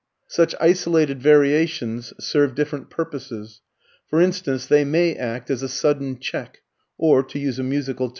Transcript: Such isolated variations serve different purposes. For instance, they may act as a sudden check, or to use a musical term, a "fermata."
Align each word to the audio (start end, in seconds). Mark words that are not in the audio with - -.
Such 0.27 0.55
isolated 0.59 1.21
variations 1.21 2.11
serve 2.19 2.55
different 2.55 2.89
purposes. 2.89 3.61
For 4.09 4.19
instance, 4.19 4.65
they 4.65 4.83
may 4.83 5.13
act 5.13 5.51
as 5.51 5.61
a 5.61 5.69
sudden 5.69 6.17
check, 6.19 6.63
or 6.97 7.21
to 7.21 7.37
use 7.37 7.59
a 7.59 7.61
musical 7.63 8.05
term, 8.05 8.05
a 8.05 8.09
"fermata." 8.09 8.09